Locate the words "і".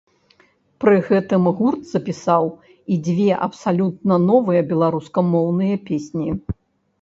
2.95-2.97